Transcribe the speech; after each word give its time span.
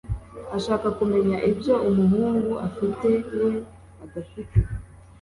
ashaka 0.57 0.87
kumenya 0.97 1.37
ibyo 1.51 1.73
umuhungu 1.89 2.51
afite 2.67 3.09
we 3.39 3.51
adafite 4.03 4.57